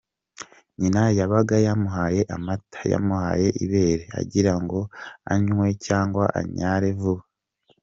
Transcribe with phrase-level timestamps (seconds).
[0.79, 4.79] Nyina yabaga yamuhaye amata, yamuhaye ibere, agira ngo
[5.31, 7.23] annye cyangwa anyare vuba.